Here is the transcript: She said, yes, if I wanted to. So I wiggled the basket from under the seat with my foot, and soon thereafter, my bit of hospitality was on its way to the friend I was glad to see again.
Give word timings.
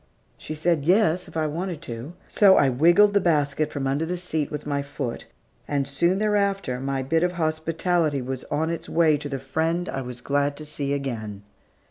She 0.35 0.55
said, 0.55 0.83
yes, 0.85 1.27
if 1.27 1.37
I 1.37 1.45
wanted 1.45 1.79
to. 1.83 2.13
So 2.27 2.57
I 2.57 2.69
wiggled 2.69 3.13
the 3.13 3.21
basket 3.21 3.71
from 3.71 3.85
under 3.85 4.03
the 4.03 4.17
seat 4.17 4.49
with 4.49 4.65
my 4.65 4.81
foot, 4.81 5.27
and 5.67 5.87
soon 5.87 6.17
thereafter, 6.17 6.79
my 6.79 7.03
bit 7.03 7.21
of 7.21 7.33
hospitality 7.33 8.19
was 8.19 8.43
on 8.45 8.71
its 8.71 8.89
way 8.89 9.15
to 9.17 9.29
the 9.29 9.37
friend 9.37 9.87
I 9.87 10.01
was 10.01 10.19
glad 10.19 10.57
to 10.57 10.65
see 10.65 10.93
again. 10.93 11.43